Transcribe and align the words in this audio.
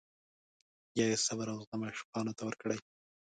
یا 0.97 1.05
یې 1.11 1.17
صبر 1.25 1.47
او 1.51 1.57
زغم 1.63 1.81
عاشقانو 1.87 2.35
ته 2.37 2.41
ورکړی. 2.47 2.77